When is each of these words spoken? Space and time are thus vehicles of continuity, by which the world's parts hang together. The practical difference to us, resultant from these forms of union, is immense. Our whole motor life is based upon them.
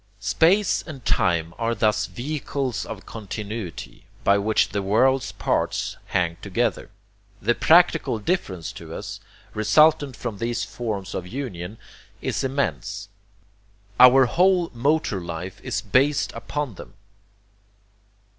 Space 0.19 0.81
and 0.81 1.05
time 1.05 1.53
are 1.59 1.75
thus 1.75 2.07
vehicles 2.07 2.87
of 2.87 3.05
continuity, 3.05 4.05
by 4.23 4.39
which 4.39 4.69
the 4.69 4.81
world's 4.81 5.31
parts 5.31 5.95
hang 6.07 6.37
together. 6.41 6.89
The 7.39 7.53
practical 7.53 8.17
difference 8.17 8.71
to 8.71 8.95
us, 8.95 9.19
resultant 9.53 10.15
from 10.17 10.39
these 10.39 10.63
forms 10.63 11.13
of 11.13 11.27
union, 11.27 11.77
is 12.19 12.43
immense. 12.43 13.09
Our 13.99 14.25
whole 14.25 14.71
motor 14.73 15.21
life 15.23 15.61
is 15.63 15.81
based 15.81 16.31
upon 16.31 16.73
them. 16.73 16.95